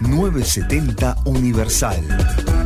[0.00, 2.65] 970 Universal.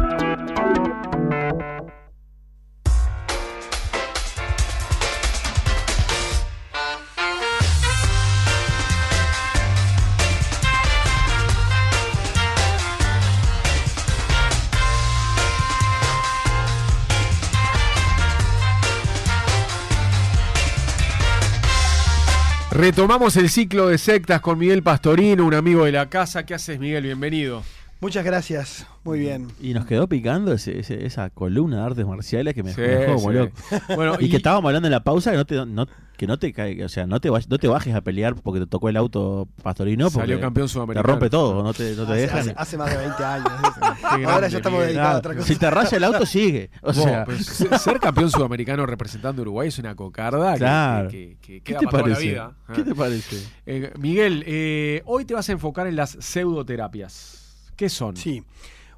[22.90, 26.44] Retomamos el ciclo de sectas con Miguel Pastorino, un amigo de la casa.
[26.44, 27.04] ¿Qué haces, Miguel?
[27.04, 27.62] Bienvenido.
[28.00, 29.48] Muchas gracias, muy bien.
[29.60, 32.86] Y nos quedó picando ese- ese- esa columna de artes marciales que me, Sí, me
[32.88, 33.36] dejó como sí.
[33.36, 33.52] loco.
[33.96, 35.86] Bueno, y, que estábamos hablando en la pausa que no te, no,
[36.16, 38.66] que no te caiga- o sea, no te, no te bajes a pelear porque te
[38.66, 41.06] tocó el auto pastorino porque Salió campeón te sudamericano.
[41.06, 42.38] rompe todo, no te, no te hace, dejan.
[42.38, 43.48] hace- hace más de 20 años.
[44.02, 45.46] grande, Ahora ya estamos dedicados a otra cosa.
[45.46, 46.70] si te raya el auto sigue.
[46.82, 51.08] O sea, pues, ser- campeón sudamericano representando a Uruguay es una cocarda que- Claro.
[51.10, 52.30] que, que- que ¿qué queda te para toda la parece?
[52.30, 52.52] vida.
[52.74, 52.84] ¿Qué Ah.
[52.84, 53.36] te parece?
[53.66, 57.36] Eh, Miguel, eh, hoy te vas a enfocar en las pseudoterapias.
[57.80, 58.14] ¿Qué son?
[58.14, 58.42] Sí.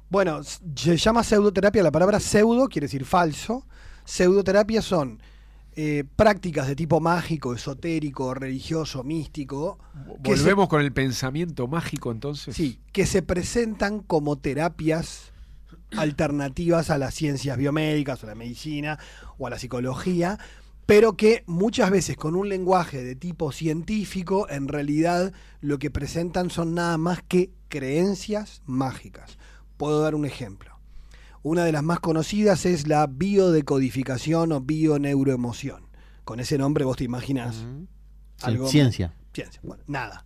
[0.09, 1.81] Bueno, se llama pseudoterapia.
[1.83, 3.65] La palabra pseudo quiere decir falso.
[4.03, 5.21] Pseudoterapia son
[5.77, 9.79] eh, prácticas de tipo mágico, esotérico, religioso, místico.
[10.21, 12.57] se- Volvemos con el pensamiento mágico entonces.
[12.57, 15.31] Sí, que se presentan como terapias
[15.95, 18.99] alternativas a las ciencias biomédicas o la medicina
[19.37, 20.39] o a la psicología,
[20.85, 25.31] pero que muchas veces con un lenguaje de tipo científico, en realidad
[25.61, 29.39] lo que presentan son nada más que creencias mágicas.
[29.77, 30.79] Puedo dar un ejemplo.
[31.41, 35.87] Una de las más conocidas es la biodecodificación o bioneuroemoción.
[36.23, 37.65] Con ese nombre vos te imaginas
[38.43, 39.15] algo ciencia.
[39.33, 39.59] Ciencia.
[39.63, 40.23] Bueno, nada.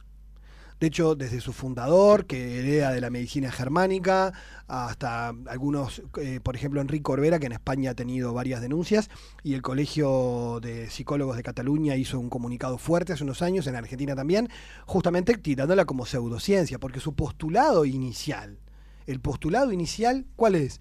[0.79, 4.31] De hecho, desde su fundador, que hereda de la medicina germánica,
[4.67, 9.09] hasta algunos, eh, por ejemplo, Enrique Orbera, que en España ha tenido varias denuncias,
[9.41, 13.75] y el Colegio de Psicólogos de Cataluña hizo un comunicado fuerte hace unos años, en
[13.75, 14.49] Argentina también,
[14.85, 18.59] justamente tirándola como pseudociencia, porque su postulado inicial,
[19.07, 20.79] el postulado inicial, ¿cuál es?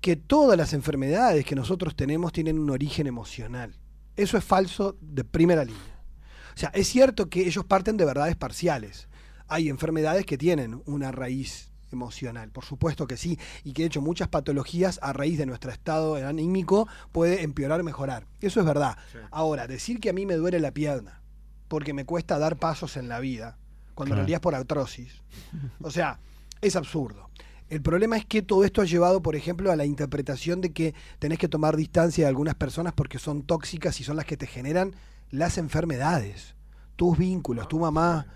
[0.00, 3.74] Que todas las enfermedades que nosotros tenemos tienen un origen emocional.
[4.16, 5.93] Eso es falso de primera línea.
[6.54, 9.08] O sea, es cierto que ellos parten de verdades parciales.
[9.48, 14.00] Hay enfermedades que tienen una raíz emocional, por supuesto que sí, y que de hecho
[14.00, 18.26] muchas patologías a raíz de nuestro estado anímico puede empeorar o mejorar.
[18.40, 18.96] Eso es verdad.
[19.12, 19.18] Sí.
[19.30, 21.20] Ahora, decir que a mí me duele la pierna
[21.68, 23.58] porque me cuesta dar pasos en la vida,
[23.94, 24.22] cuando en Claro.
[24.26, 25.12] realidad es por artrosis,
[25.80, 26.18] o sea,
[26.60, 27.30] es absurdo.
[27.68, 30.94] El problema es que todo esto ha llevado, por ejemplo, a la interpretación de que
[31.18, 34.46] tenés que tomar distancia de algunas personas porque son tóxicas y son las que te
[34.46, 34.94] generan
[35.30, 36.54] las enfermedades,
[36.96, 38.26] tus vínculos, tu mamá,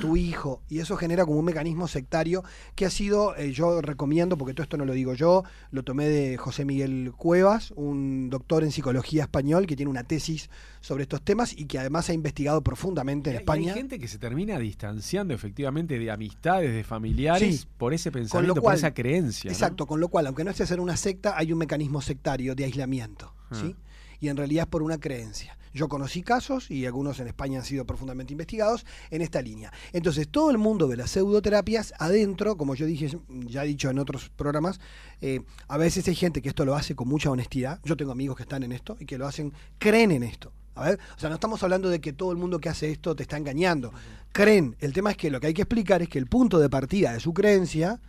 [0.00, 2.42] tu hijo, y eso genera como un mecanismo sectario
[2.74, 6.08] que ha sido, eh, yo recomiendo, porque todo esto no lo digo yo, lo tomé
[6.08, 11.22] de José Miguel Cuevas, un doctor en psicología español que tiene una tesis sobre estos
[11.22, 13.72] temas y que además ha investigado profundamente en y España.
[13.72, 17.66] Hay gente que se termina distanciando efectivamente de amistades, de familiares, Sí.
[17.78, 19.50] por ese pensamiento, por esa creencia.
[19.50, 19.52] ¿no?
[19.54, 22.64] Exacto, con lo cual, aunque no estés en una secta, hay un mecanismo sectario de
[22.64, 23.76] aislamiento, ¿sí?
[24.18, 25.56] Y en realidad es por una creencia.
[25.76, 29.72] Yo conocí casos, y algunos en España han sido profundamente investigados, en esta línea.
[29.92, 33.98] Entonces, todo el mundo de las pseudoterapias, adentro, como yo dije, ya he dicho en
[33.98, 34.80] otros programas,
[35.20, 37.78] eh, a veces hay gente que esto lo hace con mucha honestidad.
[37.84, 40.50] Yo tengo amigos que están en esto y que lo hacen, creen en esto.
[40.74, 43.14] A ver, o sea, no estamos hablando de que todo el mundo que hace esto
[43.14, 43.92] te está engañando.
[44.32, 44.76] Creen.
[44.80, 47.12] El tema es que lo que hay que explicar es que el punto de partida
[47.12, 48.00] de su creencia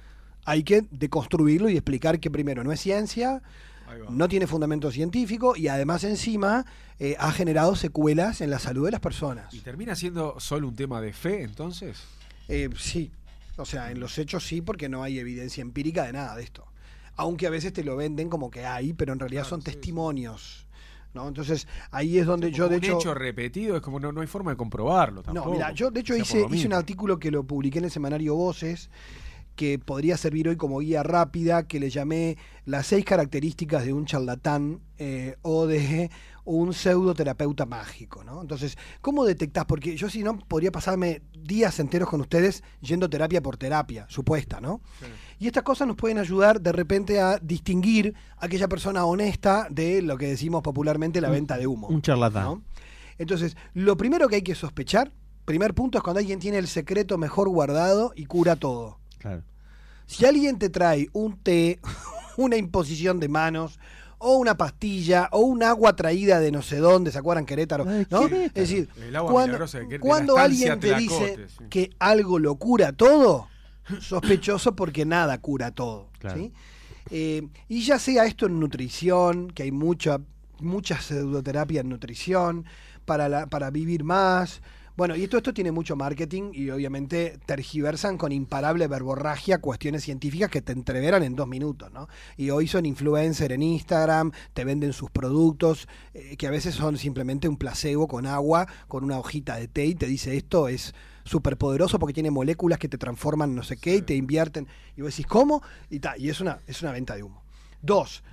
[0.45, 3.41] hay que deconstruirlo y explicar que primero no es ciencia.
[4.09, 6.65] No tiene fundamento científico y además encima
[6.99, 9.53] eh, ha generado secuelas en la salud de las personas.
[9.53, 12.03] ¿Y termina siendo solo un tema de fe entonces?
[12.47, 13.11] Eh, sí,
[13.57, 16.65] o sea, en los hechos sí, porque no hay evidencia empírica de nada de esto.
[17.15, 19.71] Aunque a veces te lo venden como que hay, pero en realidad Claro, son sí,
[19.71, 20.67] testimonios.
[21.13, 21.27] ¿no?
[21.27, 22.97] Entonces, ahí es donde yo, de un hecho.
[22.99, 25.49] hecho repetido, es como no, no hay forma de comprobarlo tampoco.
[25.49, 28.35] No, mira, yo de hecho hice, hice un artículo que lo publiqué en el semanario
[28.35, 28.89] Voces,
[29.57, 34.05] que podría servir hoy como guía rápida, que le llamé las seis características de un
[34.05, 36.09] charlatán eh, o de
[36.45, 38.41] un pseudoterapeuta mágico, ¿no?
[38.41, 39.65] Entonces, ¿cómo detectás?
[39.65, 44.61] Porque yo si no podría pasarme días enteros con ustedes yendo terapia por terapia, supuesta,
[44.61, 44.79] ¿no?
[45.39, 50.01] Y estas cosas nos pueden ayudar de repente a distinguir a aquella persona honesta de
[50.01, 51.87] lo que decimos popularmente la venta de humo.
[51.87, 52.43] Un charlatán.
[52.43, 52.61] ¿no?
[53.17, 55.11] Entonces, lo primero que hay que sospechar,
[55.45, 58.99] primer punto, es cuando alguien tiene el secreto mejor guardado y cura todo.
[59.27, 59.43] Claro.
[60.05, 61.79] Si alguien te trae un té,
[62.37, 63.79] una imposición de manos,
[64.19, 67.85] o una pastilla, o un agua traída de no sé dónde, ¿se acuerdan Querétaro?
[67.87, 68.21] Ay, ¿no?
[68.21, 68.45] Querétaro.
[68.45, 69.31] Es decir, El agua
[69.99, 71.63] cuando, de alguien te dice sí.
[71.69, 73.47] que algo lo cura todo,
[74.01, 76.09] sospechoso porque nada cura todo.
[76.19, 76.39] Claro.
[76.39, 76.53] ¿sí?
[77.11, 80.19] Eh, y ya sea esto en nutrición, que hay mucha,
[80.59, 82.65] mucha pseudoterapia en nutrición,
[83.05, 84.61] para, la- para vivir más.
[84.97, 90.49] Bueno, y todo esto tiene mucho marketing y obviamente tergiversan con imparable verborragia cuestiones científicas
[90.49, 92.07] que te entreveran en dos minutos, ¿no?
[92.35, 96.97] Y hoy son influencer en Instagram, te venden sus productos, eh, que a veces son
[96.97, 100.95] simplemente un placebo con agua, con una hojita de té y te dice esto es
[101.23, 104.67] súper poderoso porque tiene moléculas que te transforman no sé qué y te invierten.
[104.95, 105.61] Y vos decís, ¿cómo?
[105.91, 107.43] Y, ta, y es, una, es una venta de humo.
[107.83, 108.23] Dos,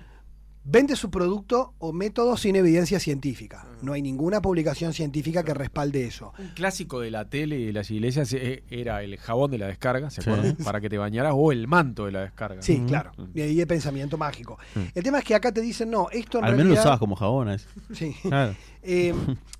[0.66, 3.66] vende su producto o método sin evidencia científica.
[3.82, 6.32] No hay ninguna publicación científica que respalde eso.
[6.38, 9.66] Un clásico de la tele y de las iglesias eh, era el jabón de la
[9.66, 10.30] descarga, ¿se Sí.
[10.30, 10.56] acuerdan?
[10.64, 12.62] Para que te bañaras o el manto de la descarga.
[12.62, 12.86] Sí, Mm.
[12.86, 13.12] claro.
[13.34, 14.58] Y ahí el pensamiento mágico.
[14.94, 16.82] El tema es que acá te dicen, no, esto en Al menos lo realidad...
[16.82, 17.50] usabas como jabón.
[17.50, 18.14] es- Sí.
[18.22, 18.54] Claro.
[18.86, 19.14] Eh,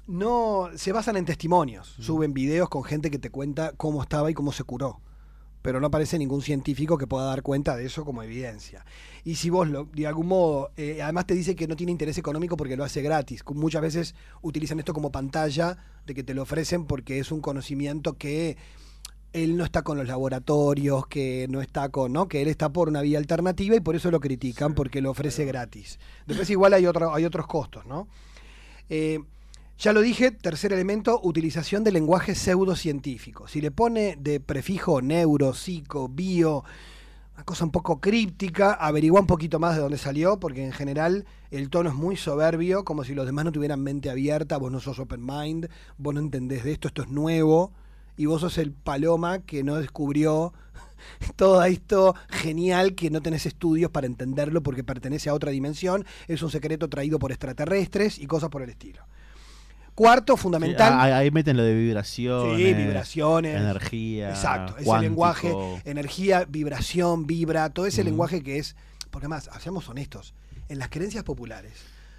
[0.06, 4.34] no se basan en testimonios, suben videos con gente que te cuenta cómo estaba y
[4.34, 5.00] cómo se curó.
[5.64, 8.84] Pero no aparece ningún científico que pueda dar cuenta de eso como evidencia.
[9.24, 12.18] Y si vos, lo, de algún modo, eh, además te dice que no tiene interés
[12.18, 13.42] económico porque lo hace gratis.
[13.54, 18.18] Muchas veces utilizan esto como pantalla de que te lo ofrecen porque es un conocimiento
[18.18, 18.58] que
[19.32, 22.28] él no está con los laboratorios, que no está con, ¿no?
[22.28, 25.46] Que él está por una vía alternativa y por eso lo critican porque lo ofrece
[25.46, 25.98] gratis.
[26.26, 28.06] Después igual hay otro, hay otros costos, ¿no?
[28.90, 29.18] Eh,
[29.78, 33.48] ya lo dije, tercer elemento, utilización de lenguaje pseudocientífico.
[33.48, 36.64] Si le pone de prefijo neuro, psico, bio,
[37.34, 41.26] una cosa un poco críptica, averigua un poquito más de dónde salió, porque en general
[41.50, 44.78] el tono es muy soberbio, como si los demás no tuvieran mente abierta, vos no
[44.78, 45.68] sos open mind,
[45.98, 47.72] vos no entendés de esto, esto es nuevo,
[48.16, 50.52] y vos sos el paloma que no descubrió
[51.36, 56.42] todo esto genial que no tenés estudios para entenderlo porque pertenece a otra dimensión, es
[56.44, 59.02] un secreto traído por extraterrestres y cosas por el estilo.
[59.94, 60.92] Cuarto, fundamental.
[60.92, 62.56] Sí, ahí, meten lo de vibraciones.
[62.56, 63.56] Sí, vibraciones.
[63.56, 64.30] Energía.
[64.30, 65.54] Exacto, ese lenguaje,
[65.84, 68.74] energía, vibración, vibra, todo ese lenguaje que es,
[69.10, 70.34] porque más, seamos honestos,
[70.68, 71.74] en las creencias populares,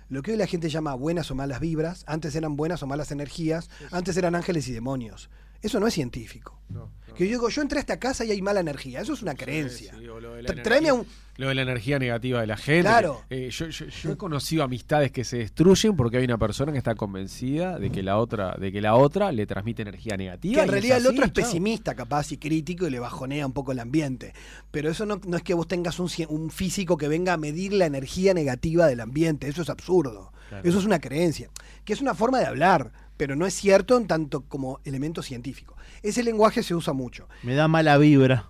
[0.08, 3.12] lo que hoy la gente llama buenas o malas vibras, antes eran buenas o malas
[3.12, 5.30] energías, antes eran ángeles y demonios.
[5.62, 6.60] Eso no es científico.
[6.70, 7.14] No, no.
[7.16, 9.36] Que yo digo, yo entré a esta casa y hay mala energía, eso es una
[9.36, 9.96] creencia.
[9.98, 12.84] Sí, Tráeme a un, Lo de la energía negativa de la gente.
[12.84, 13.22] Claro.
[13.30, 16.78] Eh, yo, yo- yo he conocido amistades que se destruyen porque hay una persona que
[16.78, 20.56] está convencida de que la otra, de que la otra le transmite energía negativa.
[20.56, 23.74] Que en realidad el otro es pesimista, capaz, y crítico, y le bajonea un poco
[23.74, 24.34] el ambiente.
[24.72, 27.38] Pero eso no, no es que vos tengas un, cien- un físico que venga a
[27.38, 29.48] medir la energía negativa del ambiente.
[29.50, 30.32] Eso es absurdo.
[30.48, 30.68] Claro.
[30.70, 31.50] Eso es una creencia.
[31.84, 35.76] Que es una forma de hablar, pero no es cierto en tanto como elemento científico.
[36.02, 37.28] Ese lenguaje se usa mucho.
[37.44, 38.48] Me da mala vibra.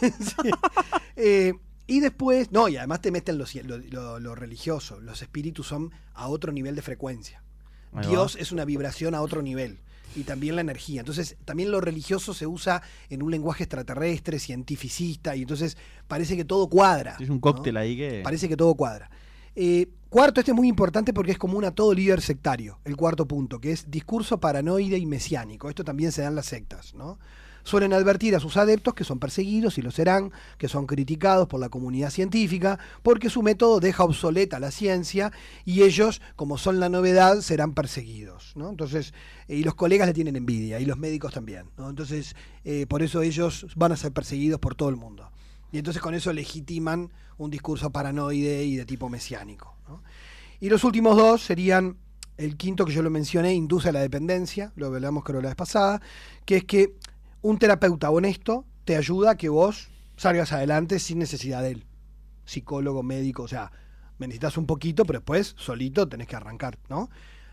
[1.16, 1.52] Eh,
[1.86, 5.00] y después, no, y además te meten lo, cien- lo- lo- lo religioso.
[5.00, 7.42] Los espíritus son a otro nivel de frecuencia.
[7.92, 8.10] Ahí va.
[8.10, 9.78] Dios es una vibración a otro nivel.
[10.16, 11.00] Y también la energía.
[11.00, 15.76] Entonces, también lo religioso se usa en un lenguaje extraterrestre, cientificista, y entonces
[16.06, 17.16] parece que todo cuadra.
[17.18, 17.40] Es un ¿no?
[17.40, 18.20] cóctel ahí que.
[18.22, 19.10] Parece que todo cuadra.
[19.56, 23.26] Eh, cuarto, este es muy importante porque es común a todo líder sectario, el cuarto
[23.26, 25.68] punto, que es discurso paranoide y mesiánico.
[25.68, 27.18] Esto también se da en las sectas, ¿no?
[27.64, 31.58] Suelen advertir a sus adeptos que son perseguidos y lo serán, que son criticados por
[31.58, 35.32] la comunidad científica, porque su método deja obsoleta la ciencia
[35.64, 38.52] y ellos, como son la novedad, serán perseguidos.
[38.54, 38.68] ¿no?
[38.70, 39.14] Entonces,
[39.48, 41.70] eh, y los colegas le tienen envidia, y los médicos también.
[41.76, 41.90] ¿no?
[41.90, 45.30] Entonces, eh, por eso ellos van a ser perseguidos por todo el mundo.
[45.72, 49.76] Y entonces con eso legitiman un discurso paranoide y de tipo mesiánico.
[49.88, 50.02] ¿no?
[50.60, 51.96] Y los últimos dos serían,
[52.36, 55.56] el quinto que yo lo mencioné, induce a la dependencia, lo hablamos creo la vez
[55.56, 56.00] pasada,
[56.44, 56.94] que es que
[57.44, 61.84] un terapeuta honesto te ayuda a que vos salgas adelante sin necesidad de él.
[62.46, 63.70] Psicólogo, médico, o sea,
[64.16, 67.10] me necesitas un poquito, pero después solito tenés que arrancar, ¿no?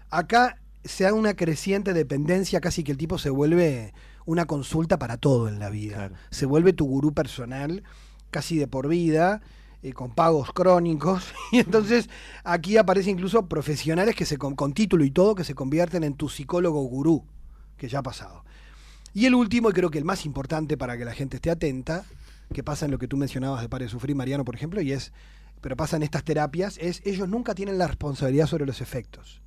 [0.09, 3.93] Acá se da una creciente dependencia, casi que el tipo se vuelve
[4.25, 5.95] una consulta para todo en la vida.
[5.95, 6.15] Claro.
[6.29, 7.83] Se vuelve tu gurú personal,
[8.29, 9.41] casi de por vida,
[9.83, 11.33] eh, con pagos crónicos.
[11.51, 12.09] Y entonces
[12.45, 16.13] aquí aparecen incluso profesionales que se con, con título y todo que se convierten en
[16.13, 17.25] tu psicólogo gurú,
[17.75, 18.45] que ya ha pasado.
[19.13, 22.05] Y el último, y creo que el más importante para que la gente esté atenta,
[22.53, 24.91] que pasa en lo que tú mencionabas de Pare de Sufrir, Mariano, por ejemplo, y
[24.91, 25.11] es,
[25.61, 29.41] pero pasa en estas terapias, es ellos nunca tienen la responsabilidad sobre los efectos.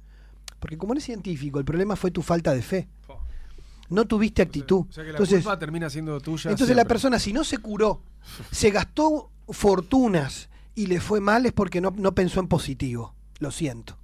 [0.58, 2.88] Porque como eres científico, el problema fue tu falta de fe.
[3.90, 4.86] No tuviste actitud.
[4.88, 6.50] O sea que la Entonces, culpa termina siendo tuya.
[6.50, 8.00] entonces la persona, si no se curó,
[8.50, 13.14] se gastó fortunas y le fue mal, es porque no, no pensó en positivo.
[13.40, 13.98] Lo siento.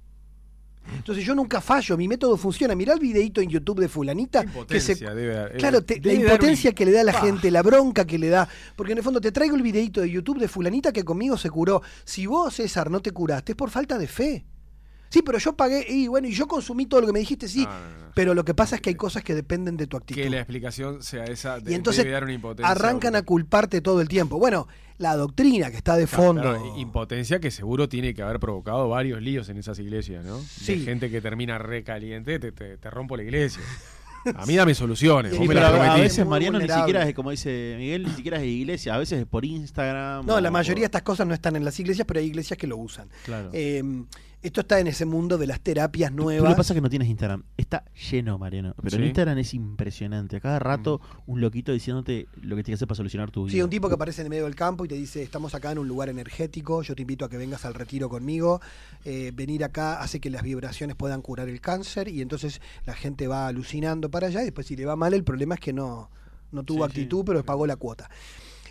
[0.95, 2.75] Entonces yo nunca fallo, mi método funciona.
[2.75, 6.01] Mirá el videito en YouTube de fulanita que se debe dar- Claro, eh, te- la
[6.01, 8.47] debe impotencia que le da a la gente, la bronca que le da.
[8.75, 11.49] Porque en el fondo te traigo el videito de YouTube de fulanita que conmigo se
[11.49, 11.81] curó.
[12.03, 14.45] Si vos, César, no te curaste, es por falta de fe.
[15.11, 17.65] Sí, pero yo pagué, y bueno, y yo consumí todo lo que me dijiste, sí.
[17.65, 18.11] No, no, no.
[18.15, 20.21] Pero lo que pasa es que hay cosas que dependen de tu actitud.
[20.21, 21.59] Que la explicación sea esa.
[21.59, 22.71] de- y entonces una impotencia.
[22.71, 24.37] arrancan a culparte todo el tiempo.
[24.39, 26.41] Bueno, la doctrina que está de Claro, fondo.
[26.41, 30.39] claro, impotencia que seguro tiene que haber provocado varios líos en esas iglesias, ¿no?
[30.39, 30.75] Sí.
[30.79, 33.61] De gente que termina recaliente, te, te, te rompo la iglesia.
[34.35, 35.31] A mí dame soluciones.
[35.31, 38.11] Sí, vos me pero las a, veces Mariano ni siquiera es, como dice Miguel, ni
[38.11, 40.27] siquiera es de iglesia, a veces es por Instagram.
[40.27, 42.67] No, la mayoría de estas cosas no están en las iglesias, pero hay iglesias que
[42.67, 43.09] lo usan.
[43.25, 43.49] Claro.
[43.51, 43.81] Eh,
[44.41, 46.49] esto está en ese mundo de las terapias tú nuevas.
[46.49, 47.43] lo que pasa es que no tienes Instagram.
[47.57, 48.73] Está lleno, Mariano.
[48.81, 49.03] Pero Sí.
[49.03, 50.37] Instagram es impresionante.
[50.37, 53.51] A cada rato un loquito diciéndote lo que tienes que hacer para solucionar tu vida.
[53.53, 55.71] Sí, un tipo que aparece en el medio del campo y te dice, estamos acá
[55.71, 58.61] en un lugar energético, yo te invito a que vengas al retiro conmigo,
[59.05, 63.27] eh, venir acá hace que las vibraciones puedan curar el cáncer y entonces la gente
[63.27, 66.09] va alucinando para allá y después si le va mal el problema es que no,
[66.51, 66.99] no tuvo Sí, sí.
[67.01, 68.09] actitud pero pagó la cuota.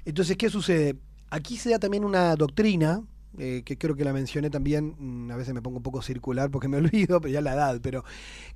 [0.05, 0.97] Entonces, ¿qué sucede?
[1.31, 3.03] Aquí se da también una doctrina,
[3.39, 6.51] eh, que creo que la mencioné también, mm, a veces me pongo un poco circular
[6.51, 8.05] porque me olvido, pero ya la edad, pero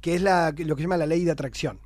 [0.01, 1.79] que es la, lo que se llama la ley de atracción.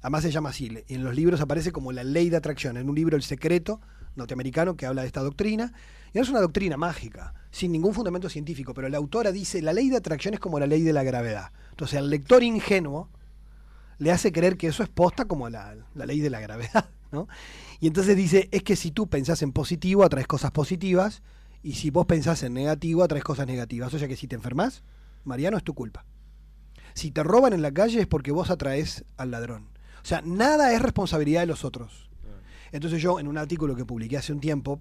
[0.00, 2.94] Además se llama así, en los libros aparece como la ley de atracción, en un
[2.96, 3.80] libro El Secreto,
[4.16, 5.72] norteamericano, que habla de esta doctrina,
[6.12, 9.72] y no es una doctrina mágica, sin ningún fundamento científico, pero la autora dice, la
[9.72, 11.52] ley de atracción es como la ley de la gravedad.
[11.70, 13.08] Entonces al lector ingenuo
[13.98, 17.28] le hace creer que eso es posta como la, la ley de la gravedad, ¿no?
[17.78, 21.22] Y entonces dice, es que si tú pensás en positivo, atraes cosas positivas,
[21.62, 23.92] y si vos pensás en negativo, atraes cosas negativas.
[23.94, 24.82] O sea que si te enfermas,
[25.24, 26.04] Mariano, es tu culpa.
[26.94, 29.68] Si te roban en la calle es porque vos atraes al ladrón.
[30.02, 32.10] O sea, nada es responsabilidad de los otros.
[32.72, 34.80] Entonces yo, en un artículo que publiqué hace un tiempo,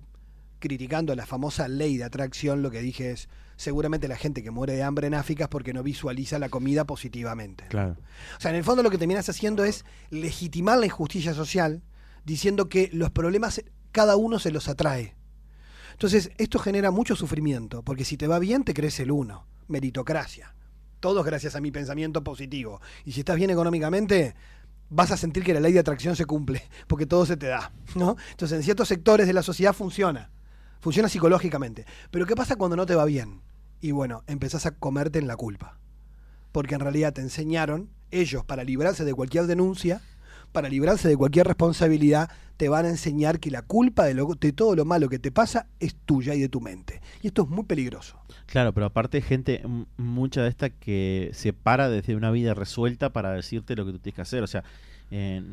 [0.60, 4.74] criticando la famosa ley de atracción, lo que dije es, seguramente la gente que muere
[4.74, 7.66] de hambre en África es porque no visualiza la comida positivamente.
[7.68, 7.98] Claro.
[8.38, 11.84] O sea, en el fondo lo que terminas haciendo es legitimar la injusticia social,
[12.24, 13.62] diciendo que los problemas
[13.92, 15.16] cada uno se los atrae.
[16.02, 19.46] Entonces, esto genera mucho sufrimiento, porque si te va bien, te crece el uno.
[19.68, 20.56] Meritocracia.
[21.00, 22.82] Todos gracias a mi pensamiento positivo.
[23.06, 24.34] Y si estás bien económicamente,
[24.90, 27.72] vas a sentir que la ley de atracción se cumple, porque todo se te da.
[27.94, 28.16] ¿no?
[28.32, 30.32] Entonces, en ciertos sectores de la sociedad funciona.
[30.80, 31.86] Funciona psicológicamente.
[32.10, 33.44] Pero ¿qué pasa cuando no te va bien?
[33.80, 35.78] Y bueno, empezás a comerte en la culpa
[36.52, 40.02] porque en realidad te enseñaron, ellos para librarse de cualquier denuncia,
[40.52, 44.52] para librarse de cualquier responsabilidad, te van a enseñar que la culpa de, lo- de
[44.54, 47.02] todo lo malo que te pasa es tuya y de tu mente.
[47.22, 48.20] Y esto es muy peligroso.
[48.46, 49.64] Claro, pero aparte gente,
[49.98, 54.00] mucha de esta que se para desde una vida resuelta para decirte lo que tú
[54.00, 54.44] tienes que hacer.
[54.44, 54.64] O sea,
[55.12, 55.44] eh,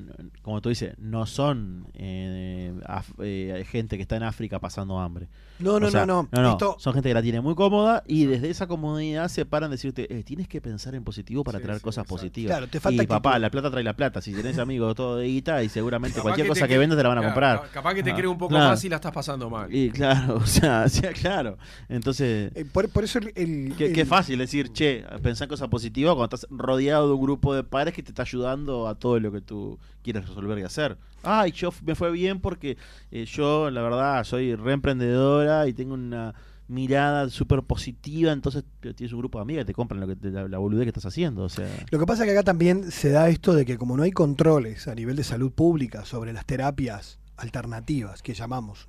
[0.42, 5.28] como tú dices, no son eh, af- eh, gente que está en África pasando hambre.
[5.58, 6.50] No, no, O sea, no, no.
[6.52, 9.72] Esto- Son gente que la tiene muy cómoda y desde esa comodidad se paran a
[9.72, 12.14] decirte, eh, tienes que pensar en positivo para Sí, traer sí, cosas exacto.
[12.14, 12.50] positivas.
[12.56, 14.20] Claro, te falta y papá, la plata trae la plata.
[14.20, 17.02] Si tenés amigos todo de guita y seguramente Capaz cualquier que cosa que vendas te
[17.02, 17.60] la van a Claro, comprar.
[17.62, 18.70] ca- Capaz que te Ah, cree un poco claro.
[18.70, 19.74] más y la estás pasando mal.
[19.74, 21.58] Y claro, o sea, o sea, claro.
[21.88, 23.32] Entonces, eh, por, por eso el...
[23.34, 27.14] el- qué, qué el- fácil decir, che, pensar en cosas positivas cuando estás rodeado de
[27.14, 30.56] un grupo de padres que te está ayudando a todo lo que tú quieres resolver
[30.58, 30.96] y hacer.
[31.24, 32.76] Ay, yo me fue bien porque
[33.10, 36.34] eh, yo, la verdad, soy reemprendedora y tengo una
[36.68, 40.16] mirada súper positiva, entonces t- tienes un grupo de amigas que te compran lo que
[40.30, 41.66] la, la boludez que estás haciendo, o sea...
[41.90, 44.10] Lo que pasa es que acá también se da esto de que como no hay
[44.12, 48.86] controles a nivel de salud pública sobre las terapias alternativas que llamamos,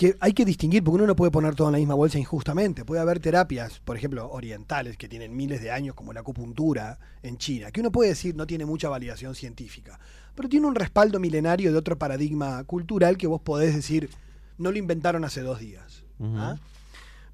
[0.00, 2.86] que hay que distinguir porque uno no puede poner todo en la misma bolsa injustamente.
[2.86, 7.36] Puede haber terapias, por ejemplo, orientales que tienen miles de años como la acupuntura en
[7.36, 10.00] China, que uno puede decir no tiene mucha validación científica,
[10.34, 14.08] pero tiene un respaldo milenario de otro paradigma cultural que vos podés decir
[14.56, 16.02] no lo inventaron hace dos días.
[16.18, 16.56] ¿ah?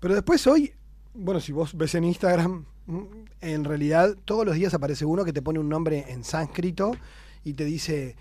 [0.01, 0.73] Pero después hoy,
[1.15, 2.65] bueno, si vos ves en Instagram,
[3.43, 6.97] en realidad todos los días aparece uno que te pone un nombre en sánscrito
[7.45, 8.17] y te dice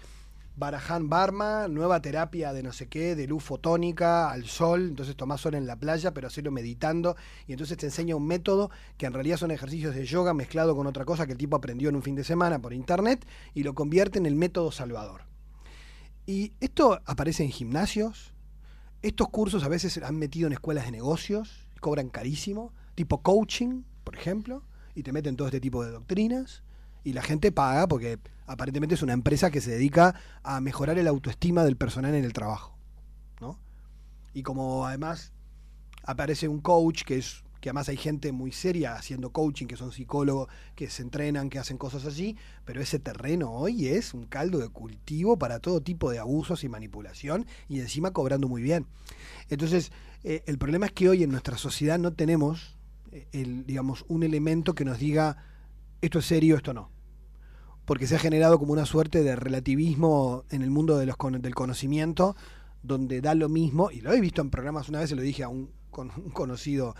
[0.57, 5.41] Barajan Barma, nueva terapia de no sé qué, de luz fotónica al sol, entonces tomás
[5.41, 9.11] sol en la playa, pero hacerlo meditando, y entonces te enseña un método que en
[9.11, 12.03] realidad son ejercicios de yoga mezclado con otra cosa que el tipo aprendió en un
[12.03, 15.23] fin de semana por internet y lo convierte en el método salvador.
[16.25, 18.33] Y esto aparece en gimnasios,
[19.01, 24.15] estos cursos a veces han metido en escuelas de negocios, cobran carísimo, tipo coaching, por
[24.15, 24.63] ejemplo,
[24.95, 26.63] y te meten todo este tipo de doctrinas,
[27.03, 31.07] y la gente paga porque aparentemente es una empresa que se dedica a mejorar el
[31.07, 32.77] autoestima del personal en el trabajo.
[33.41, 33.59] ¿no?
[34.33, 35.33] Y como además
[36.03, 39.91] aparece un coach que es que además hay gente muy seria haciendo coaching, que son
[39.91, 44.59] psicólogos, que se entrenan, que hacen cosas así, pero ese terreno hoy es un caldo
[44.59, 48.85] de cultivo para todo tipo de abusos y manipulación y encima cobrando muy bien.
[49.49, 49.91] Entonces,
[50.23, 52.77] eh, el problema es que hoy en nuestra sociedad no tenemos
[53.11, 55.37] eh, el, digamos, un elemento que nos diga
[56.01, 56.91] esto es serio, esto no.
[57.85, 61.41] Porque se ha generado como una suerte de relativismo en el mundo de los con-
[61.41, 62.35] del conocimiento,
[62.83, 65.43] donde da lo mismo, y lo he visto en programas, una vez se lo dije
[65.43, 66.95] a un, con- un conocido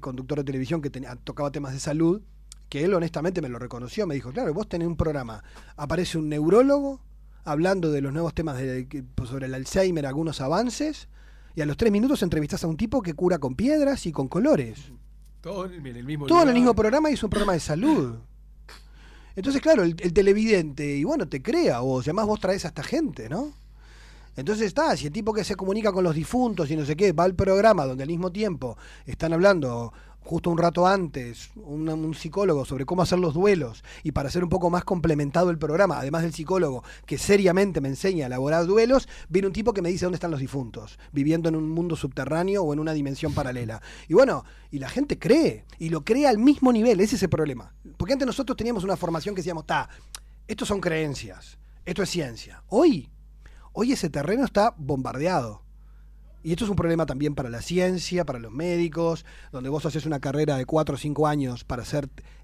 [0.00, 0.90] conductor de televisión que
[1.24, 2.22] tocaba temas de salud,
[2.70, 5.44] que él honestamente me lo reconoció, me dijo, claro, vos tenés un programa,
[5.76, 7.00] aparece un neurólogo
[7.44, 11.08] hablando de los nuevos temas de, pues, sobre el Alzheimer, algunos avances,
[11.54, 14.28] y a los tres minutos entrevistás a un tipo que cura con piedras y con
[14.28, 14.90] colores.
[15.42, 18.14] Todo en el mismo Todo en el mismo programa y es un programa de salud.
[19.36, 22.68] Entonces, claro, el, el televidente, y bueno, te crea vos, y además vos traes a
[22.68, 23.52] esta gente, ¿no?
[24.36, 27.12] Entonces está, si el tipo que se comunica con los difuntos y no sé qué,
[27.12, 28.76] va al programa donde al mismo tiempo
[29.06, 29.92] están hablando
[30.24, 34.48] justo un rato antes, un, psicólogo sobre cómo hacer los duelos y para hacer un
[34.48, 39.08] poco más complementado el programa, además del psicólogo que seriamente me enseña a elaborar duelos,
[39.28, 42.62] viene un tipo que me dice dónde están los difuntos, viviendo en un mundo subterráneo
[42.62, 43.82] o en una dimensión paralela.
[44.08, 47.28] Y bueno, y la gente cree, y lo cree al mismo nivel, ese es el
[47.28, 47.74] problema.
[47.96, 49.88] Porque antes nosotros teníamos una formación que decíamos, ta,
[50.48, 52.62] estos son creencias, esto es ciencia.
[52.68, 53.10] Hoy,
[53.72, 55.63] hoy ese terreno está bombardeado.
[56.44, 60.04] Y esto es un problema también para la ciencia, para los médicos, donde vos haces
[60.04, 61.82] una carrera de 4 o 5 años para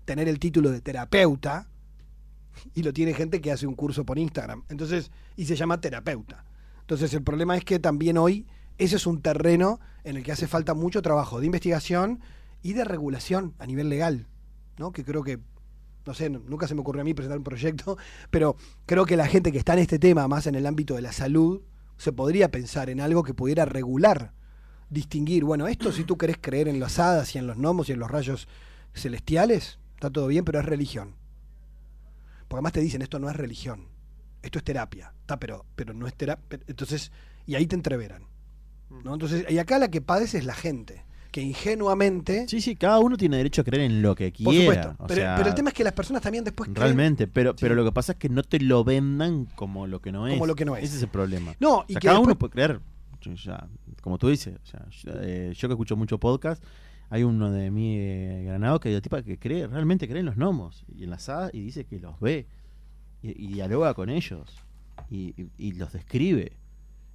[0.07, 1.69] tener el título de terapeuta,
[2.75, 4.65] y lo tiene gente que hace un curso por Instagram.
[4.71, 6.47] Entonces, y se llama terapeuta.
[6.81, 8.47] Entonces, el problema es que también hoy
[8.79, 12.21] ese es un terreno en el que hace falta mucho trabajo de investigación
[12.63, 14.27] y de regulación a nivel legal,
[14.79, 14.93] ¿no?
[14.93, 15.39] Que creo que
[16.07, 17.99] no sé, nunca se me ocurrió a mí presentar un proyecto,
[18.31, 21.03] pero creo que la gente que está en este tema, más en el ámbito de
[21.03, 21.61] la salud,
[22.01, 24.33] se podría pensar en algo que pudiera regular,
[24.89, 27.93] distinguir, bueno, esto si tú querés creer en las hadas y en los gnomos y
[27.93, 28.49] en los rayos
[28.95, 31.15] celestiales, está todo bien, pero es religión.
[32.49, 33.89] Porque además te dicen, esto no es religión,
[34.41, 36.59] esto es terapia, está, pero, pero no es terapia.
[36.67, 37.13] Entonces,
[37.45, 38.25] y ahí te entreveran.
[39.05, 39.13] ¿no?
[39.13, 42.47] Entonces, y acá la que padece es la gente, que ingenuamente...
[42.49, 44.83] Sí, sí, cada uno tiene derecho a creer en lo que Por quiera.
[44.83, 47.27] supuesto, o pero, sea, pero el tema es que las personas también después creen- Realmente,
[47.29, 47.57] pero, Sí.
[47.61, 50.35] pero lo que pasa es que no te lo vendan como lo que no es.
[50.35, 50.85] Como lo que no es.
[50.85, 51.55] Ese es el problema.
[51.61, 52.81] No, O y sea, que cada uno puede creer,
[53.45, 53.69] ya,
[54.03, 54.55] como tú dices,
[55.07, 56.63] eh, yo que escucho mucho podcast,
[57.11, 60.37] hay uno de mi eh, Granado que hay tipo que cree, realmente cree en los
[60.37, 62.47] gnomos y en las hadas y dice que los ve
[63.23, 64.57] y, y dialoga con ellos
[65.11, 66.53] y, y- y los describe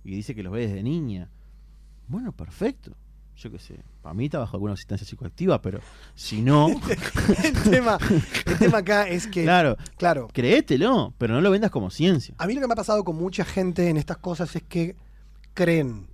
[0.03, 1.29] y dice que los ve desde niña.
[2.07, 2.95] Bueno, perfecto.
[3.37, 5.79] Yo qué sé, para mí está bajo alguna sustancia psicoactiva, pero
[6.15, 6.69] si no,
[7.43, 7.97] el, tema,
[8.45, 12.33] el tema acá es que, claro, claro, créetelo, pero no lo vendas como ciencia.
[12.37, 14.95] a mí lo que me ha pasado con mucha gente en estas cosas es que
[15.53, 16.07] creen.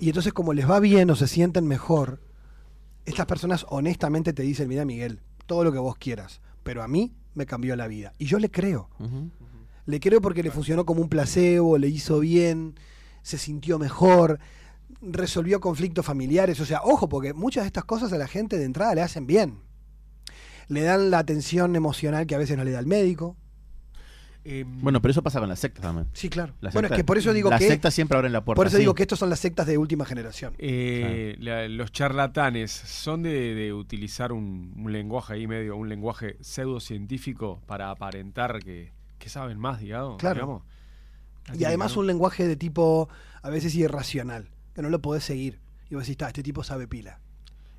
[0.00, 2.20] Y entonces como les va bien o se sienten mejor,
[3.04, 7.12] estas personas honestamente te dicen, mira Miguel, todo lo que vos quieras, pero a mí
[7.34, 8.12] me cambió la vida.
[8.18, 8.88] Y yo le creo.
[9.86, 12.74] Le creo porque le funcionó como un placebo, le hizo bien,
[13.22, 14.38] se sintió mejor,
[15.10, 16.60] resolvió conflictos familiares.
[16.60, 19.26] O sea, ojo, porque muchas de estas cosas a la gente de entrada le hacen
[19.26, 19.58] bien.
[20.68, 23.36] Le dan la atención emocional que a veces no le da el médico.
[24.46, 26.06] Em, Bueno, pero eso pasa con las sectas también.
[26.12, 26.52] Sí, claro.
[26.60, 28.58] Las bueno, es sectas- que por eso digo las que sectas siempre abren la puerta.
[28.58, 28.80] por eso sí.
[28.82, 30.54] digo que estos son las sectas de última generación.
[30.58, 36.36] eh, la- los charlatanes son de, de utilizar un, un lenguaje ahí medio, un lenguaje
[36.40, 40.18] pseudocientífico para aparentar que, que saben más, digamos.
[40.18, 40.34] Claro.
[40.34, 40.62] digamos.
[41.58, 43.08] Y además un lenguaje de tipo
[43.42, 45.60] a veces irracional, que no lo podés seguir.
[45.90, 47.20] Y vos decís, "Ta, este tipo sabe pila.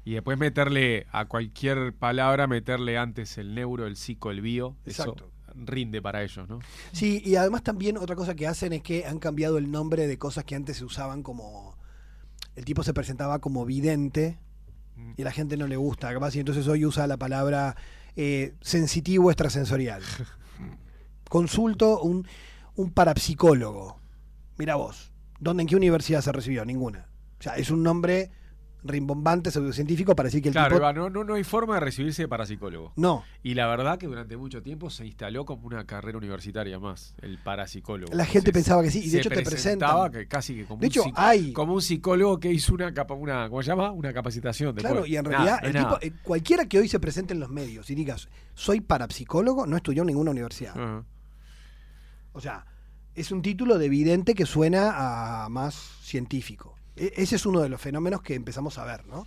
[0.04, 4.76] Y después meterle a cualquier palabra, meterle antes el neuro, el psico, el bio.
[4.86, 5.26] Exacto.
[5.26, 6.60] Eso rinde para ellos, ¿no?
[6.92, 10.18] Sí, y además también otra cosa que hacen es que han cambiado el nombre de
[10.18, 11.78] cosas que antes se usaban como...
[12.56, 14.38] El tipo se presentaba como vidente
[14.96, 15.12] Mm.
[15.18, 17.76] y a la gente no le gusta, capaz, y entonces hoy usa la palabra
[18.16, 20.02] eh, sensitivo extrasensorial.
[21.30, 22.28] Consulto un,
[22.76, 24.00] un parapsicólogo.
[24.58, 26.66] Mira vos, ¿dónde, en qué universidad se recibió?
[26.66, 27.08] Ninguna.
[27.40, 28.32] O sea, es un nombre
[28.86, 30.78] rimbombante, pseudocientífico para decir que el Claro, tipo...
[30.78, 32.94] Eva, no, no, no hay forma de recibirse de parapsicólogo.
[32.96, 37.16] No, Y la verdad que durante mucho tiempo se instaló como una carrera universitaria más,
[37.22, 38.14] el parapsicólogo.
[38.14, 40.86] la gente pensaba que sí, y de hecho te presentaba que casi que como, De
[40.88, 41.52] un hecho, hay...
[41.52, 43.92] como un psicólogo que hizo una capa, una, ¿cómo se llama?
[43.92, 44.76] Una capacitación.
[44.76, 45.12] Claro, después.
[45.12, 47.96] y en realidad, el tipo, eh, cualquiera que hoy se presente en los medios y
[47.96, 50.76] digas, soy parapsicólogo, no estudió en ninguna universidad.
[52.34, 52.66] O sea,
[53.16, 56.76] es un título de evidente que suena a más científico.
[56.96, 59.26] E- ese es uno de los fenómenos que empezamos a ver, ¿no?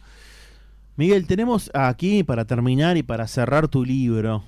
[0.96, 4.42] Miguel, tenemos aquí para terminar y para cerrar tu libro.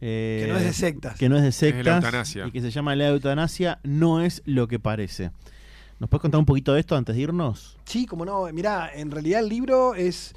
[0.00, 1.18] eh, que no es de sectas.
[1.18, 2.46] que no es de sectas eutanasia.
[2.46, 5.30] y que se llama La eutanasia no es lo que parece.
[5.98, 7.76] ¿Nos puedes contar un poquito de esto antes de irnos?
[7.84, 8.50] Sí, como no.
[8.52, 10.34] Mirá, en realidad el libro es.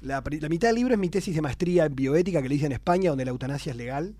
[0.00, 2.66] La, la mitad del libro es mi tesis de maestría en bioética que le hice
[2.66, 4.14] en España, donde la eutanasia es legal.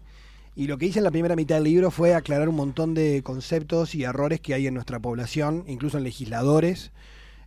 [0.56, 3.22] Y lo que hice en la primera mitad del libro fue aclarar un montón de
[3.22, 6.92] conceptos y errores que hay en nuestra población, incluso en legisladores,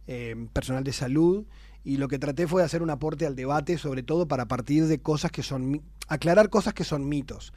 [0.08, 1.46] eh, personal de salud.
[1.84, 5.00] Y lo que traté fue hacer un aporte al debate, sobre todo para partir de
[5.00, 5.82] cosas que son.
[6.08, 7.54] aclarar cosas que son mitos,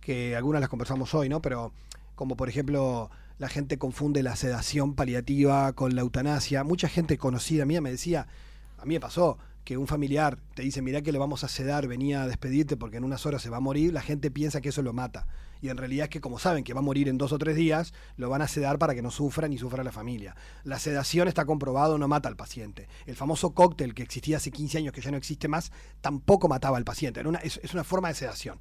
[0.00, 1.40] que algunas las conversamos hoy, ¿no?
[1.40, 1.72] Pero
[2.14, 6.62] como por ejemplo la gente confunde la sedación paliativa con la eutanasia.
[6.62, 8.26] Mucha gente conocida mía me decía,
[8.76, 11.86] a mí me pasó, que un familiar te dice, mirá que le vamos a sedar,
[11.86, 14.70] venía a despedirte porque en unas horas se va a morir, la gente piensa que
[14.70, 15.26] eso lo mata.
[15.62, 17.54] Y en realidad es que como saben que va a morir en dos o tres
[17.54, 20.34] días, lo van a sedar para que no sufra ni sufra la familia.
[20.64, 22.88] La sedación está comprobado, no mata al paciente.
[23.04, 25.70] El famoso cóctel que existía hace 15 años, que ya no existe más,
[26.00, 27.20] tampoco mataba al paciente.
[27.20, 28.58] Era una- es, es una forma de sedación.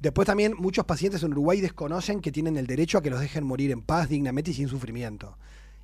[0.00, 3.44] Después también muchos pacientes en Uruguay desconocen que tienen el derecho a que los dejen
[3.44, 5.36] morir en paz, dignamente y sin sufrimiento.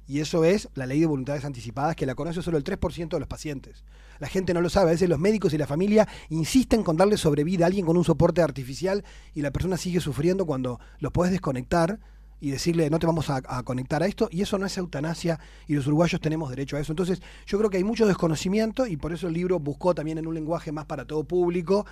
[0.09, 3.19] Y eso es la ley de voluntades anticipadas, que la conoce solo el 3% de
[3.19, 3.85] los pacientes.
[4.19, 4.91] La gente no lo sabe.
[4.91, 8.05] A veces los médicos y la familia insisten con darle sobrevida a alguien con un
[8.05, 11.99] soporte artificial y la persona sigue sufriendo cuando lo puedes desconectar
[12.39, 15.41] y decirle no te vamos a, a, conectar a esto y eso no es eutanasia
[15.67, 16.93] y los uruguayos tenemos derecho a eso.
[16.93, 20.27] Entonces yo creo que hay mucho desconocimiento y por eso el libro buscó también en
[20.27, 21.87] un lenguaje más para todo público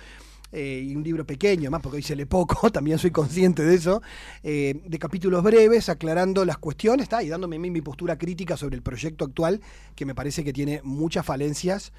[0.55, 3.75] eh, y un libro pequeño, más porque hoy se lee poco, también soy consciente de
[3.75, 4.01] eso,
[4.41, 9.25] eh, de capítulos breves, aclarando las cuestiones y dándome mi postura crítica sobre el proyecto
[9.25, 9.59] actual,
[9.95, 11.91] que me parece que tiene muchas falencias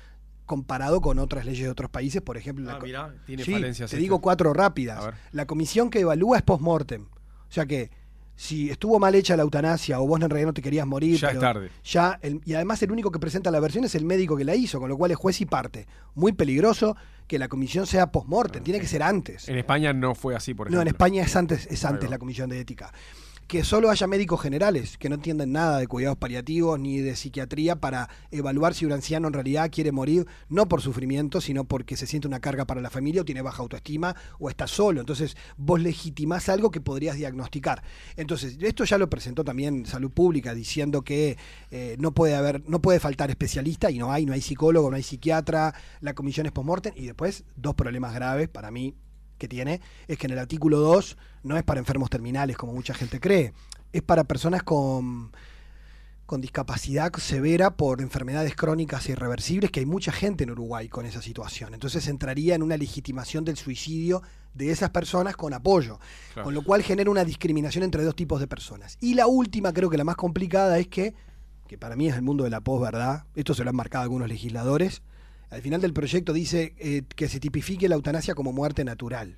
[0.47, 2.71] comparado con otras leyes de otros países, por ejemplo.
[2.71, 3.91] Ah, la, mirá, tiene sí, falencias.
[3.91, 4.03] Te este.
[4.03, 5.15] digo cuatro rápidas.
[5.33, 7.03] La comisión que evalúa es post-mortem.
[7.05, 7.91] O sea que
[8.37, 11.31] si estuvo mal hecha la eutanasia o vos en realidad no te querías morir, ya
[11.31, 11.71] es tarde.
[11.85, 14.55] Ya el, y además el único que presenta la versión es el médico que la
[14.55, 15.87] hizo, con lo cual es juez y parte.
[16.15, 16.97] Muy peligroso
[17.27, 19.49] que la comisión sea post-mortem, tiene que ser antes.
[19.49, 20.79] En España no fue así, por ejemplo.
[20.79, 22.93] No, en España es antes, es antes la comisión de ética
[23.47, 27.77] que solo haya médicos generales que no entienden nada de cuidados paliativos ni de psiquiatría
[27.77, 32.07] para evaluar si un anciano en realidad quiere morir no por sufrimiento, sino porque se
[32.07, 35.01] siente una carga para la familia o tiene baja autoestima o está solo.
[35.01, 37.83] Entonces vos legitimás algo que podrías diagnosticar.
[38.17, 41.37] Entonces, esto ya lo presentó también Salud Pública diciendo que
[41.71, 44.97] eh, no puede haber, no puede faltar especialista y no hay, no hay psicólogo, no
[44.97, 48.95] hay psiquiatra, la comisión es post-mortem y después dos problemas graves para mí
[49.37, 52.95] que tiene es que en el artículo 2 no es para enfermos terminales, como mucha
[52.95, 53.53] gente cree,
[53.93, 55.33] es para personas con,
[56.27, 61.07] con discapacidad severa por enfermedades crónicas e irreversibles, que hay mucha gente en Uruguay con
[61.07, 61.73] esa situación.
[61.73, 64.23] Entonces entraría en una legitimación del suicidio
[64.53, 66.01] de esas personas con apoyo,
[66.35, 66.47] claro.
[66.47, 68.99] con lo cual genera una discriminación entre dos tipos de personas.
[69.01, 71.15] Y la última, creo que la más complicada, es que,
[71.69, 74.29] que para mí es el mundo de la posverdad, esto se lo han marcado algunos
[74.29, 75.03] legisladores,
[75.51, 79.37] al final del proyecto dice eh, que se tipifique la eutanasia como muerte natural.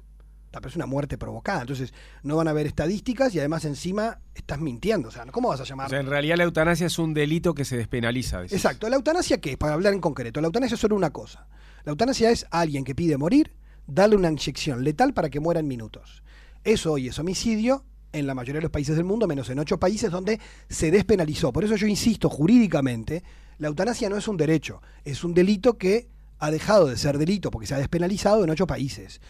[0.50, 1.60] Pero es una muerte provocada.
[1.60, 1.92] Entonces,
[2.22, 5.08] no van a haber estadísticas y además encima estás mintiendo.
[5.08, 5.86] O sea, ¿cómo vas a llamar?
[5.86, 8.42] O sea, en realidad la eutanasia es un delito que se despenaliza.
[8.42, 8.88] Exacto.
[8.88, 9.56] ¿La eutanasia qué es?
[9.56, 10.40] Para hablar en concreto.
[10.40, 11.46] La eutanasia es solo una cosa.
[11.84, 13.54] La eutanasia es alguien que pide morir,
[13.86, 16.22] darle una inyección letal para que muera en minutos.
[16.64, 19.78] Eso hoy es homicidio en la mayoría de los países del mundo, menos en ocho
[19.78, 21.52] países donde se despenalizó.
[21.52, 23.22] Por eso yo insisto, jurídicamente,
[23.58, 27.50] la eutanasia no es un derecho, es un delito que ha dejado de ser delito
[27.50, 29.20] porque se ha despenalizado en ocho países.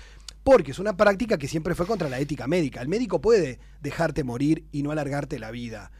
[0.45, 2.81] Porque es una práctica que siempre fue contra la ética médica.
[2.81, 5.91] El médico puede dejarte morir y no alargarte la vida.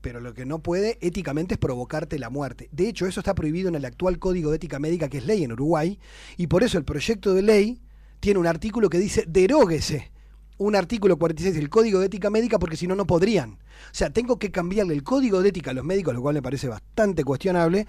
[0.00, 2.68] Pero lo que no puede éticamente es provocarte la muerte.
[2.72, 5.44] De hecho, eso está prohibido en el actual Código de Ética Médica, que es ley
[5.44, 5.98] en Uruguay.
[6.36, 7.82] Y por eso el proyecto de ley
[8.20, 10.12] tiene un artículo que dice deróguese
[10.58, 13.52] un artículo 46 del Código de Ética Médica porque si no, no podrían.
[13.52, 16.42] O sea, tengo que cambiarle el Código de Ética a los médicos, lo cual me
[16.42, 17.86] parece bastante cuestionable,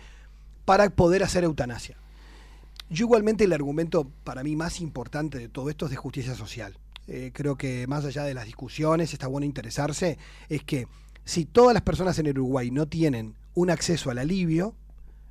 [0.66, 1.98] para poder hacer eutanasia.
[2.90, 6.78] Yo igualmente el argumento para mí más importante de todo esto es de justicia social.
[7.08, 10.18] Eh, creo que más allá de las discusiones, está bueno interesarse,
[10.50, 10.88] es que
[11.24, 14.76] si todas las personas en Uruguay no tienen un acceso al alivio,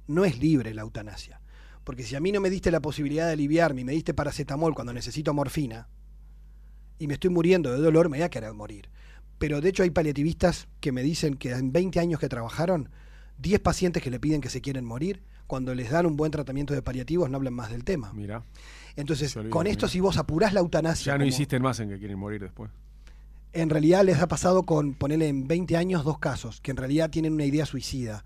[0.06, 1.40] no es libre la eutanasia.
[1.84, 4.74] Porque si a mí no me diste la posibilidad de aliviarme y me diste paracetamol
[4.74, 5.88] cuando necesito morfina,
[6.98, 8.88] y me estoy muriendo de dolor, me voy a querer morir.
[9.38, 12.88] Pero de hecho hay paliativistas que me dicen que en 20 años que trabajaron,
[13.38, 16.74] 10 pacientes que le piden que se quieren morir, cuando les dan un buen tratamiento
[16.74, 18.12] de paliativos no hablan más del tema.
[18.12, 18.44] Mira.
[18.96, 19.92] Entonces, con esto, mira.
[19.92, 21.12] si vos apurás la eutanasia.
[21.12, 22.70] Ya no como, insisten más en que quieren morir después.
[23.52, 27.10] En realidad les ha pasado con ponerle en 20 años dos casos, que en realidad
[27.10, 28.24] tienen una idea suicida.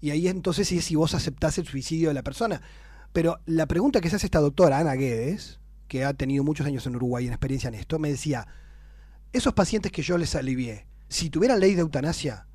[0.00, 2.60] Y ahí entonces sí es si vos aceptás el suicidio de la persona.
[3.12, 6.86] Pero la pregunta que se hace esta doctora, Ana Guedes, que ha tenido muchos años
[6.86, 8.46] en Uruguay en experiencia en esto, me decía,
[9.32, 12.46] esos pacientes que yo les alivié, si tuvieran ley de eutanasia,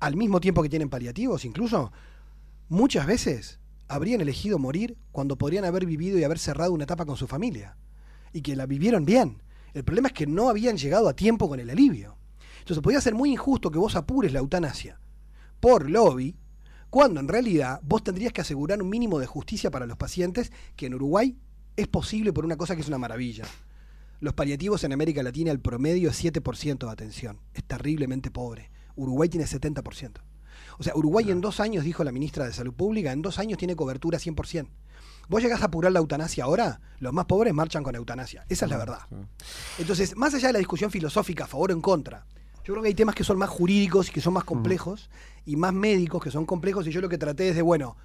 [0.00, 1.92] al mismo tiempo que tienen paliativos incluso,
[2.68, 7.16] muchas veces habrían elegido morir cuando podrían haber vivido y haber cerrado una etapa con
[7.16, 7.76] su familia.
[8.32, 9.42] Y que la vivieron bien.
[9.72, 12.16] El problema es que no habían llegado a tiempo con el alivio.
[12.60, 15.00] Entonces podría ser muy injusto que vos apures la eutanasia
[15.60, 16.36] por lobby,
[16.90, 20.86] cuando en realidad vos tendrías que asegurar un mínimo de justicia para los pacientes que
[20.86, 21.36] en Uruguay
[21.78, 23.44] es posible por una cosa que es una maravilla.
[24.18, 27.38] Los paliativos en América Latina, el promedio es 7% de atención.
[27.54, 28.72] Es terriblemente pobre.
[28.96, 30.20] Uruguay tiene 70%.
[30.78, 33.58] O sea, Uruguay en dos años, dijo la ministra de Salud Pública, en dos años
[33.58, 34.66] tiene cobertura 100%.
[35.28, 38.44] Vos llegás a apurar la eutanasia ahora, los más pobres marchan con eutanasia.
[38.48, 39.00] Esa es la verdad.
[39.78, 42.26] Entonces, más allá de la discusión filosófica a favor o en contra,
[42.64, 45.10] yo creo que hay temas que son más jurídicos y que son más complejos,
[45.46, 47.96] y más médicos que son complejos, y yo lo que traté es de, bueno,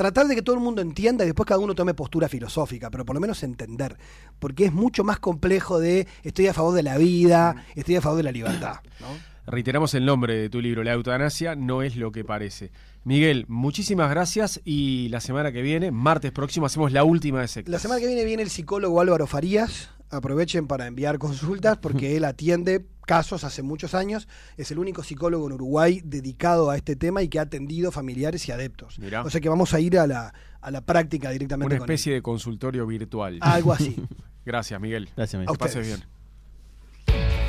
[0.00, 3.04] tratar de que todo el mundo entienda y después cada uno tome postura filosófica, pero
[3.04, 3.98] por lo menos entender,
[4.38, 8.16] porque es mucho más complejo de estoy a favor de la vida, estoy a favor
[8.16, 8.76] de la libertad.
[8.98, 9.08] ¿no?
[9.46, 12.72] Reiteramos el nombre de tu libro, La eutanasia no es lo que parece.
[13.04, 17.70] Miguel, muchísimas gracias y la semana que viene, martes próximo, hacemos la última de sectas.
[17.70, 22.24] La semana que viene viene el psicólogo Álvaro Farías aprovechen para enviar consultas porque él
[22.24, 24.28] atiende casos hace muchos años.
[24.56, 28.46] Es el único psicólogo en Uruguay dedicado a este tema y que ha atendido familiares
[28.48, 28.98] y adeptos.
[28.98, 29.22] Mirá.
[29.22, 31.92] O sea que vamos a ir a la, a la práctica directamente Una con él.
[31.94, 33.38] especie de consultorio virtual.
[33.40, 33.96] Algo así.
[34.44, 35.08] Gracias, Miguel.
[35.16, 35.54] Gracias, A Miguel.
[35.54, 35.98] Que pases ustedes.
[35.98, 36.19] bien.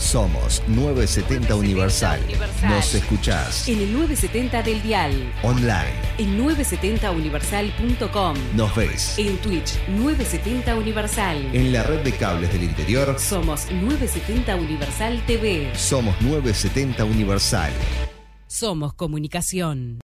[0.02, 2.20] Somos 970 Universal.
[2.26, 2.70] Universal.
[2.72, 5.94] Nos escuchás En el 970 del dial, online.
[6.18, 11.38] en 970universal.com, Nos ves en Twitch 970 Universal.
[11.54, 13.16] en la red de cables del interior.
[13.20, 15.72] Somos 970 Universal TV.
[15.76, 17.72] Somos 970 Universal.
[18.48, 20.00] Somos comunicación.